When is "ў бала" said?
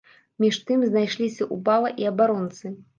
1.53-1.95